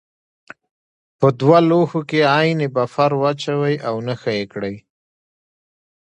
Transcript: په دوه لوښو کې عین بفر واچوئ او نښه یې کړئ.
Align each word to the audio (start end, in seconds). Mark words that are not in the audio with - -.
په 1.19 1.27
دوه 1.39 1.59
لوښو 1.69 2.01
کې 2.09 2.19
عین 2.35 2.59
بفر 2.75 3.11
واچوئ 3.21 3.75
او 3.87 3.95
نښه 4.07 4.31
یې 4.37 4.45
کړئ. 4.53 4.75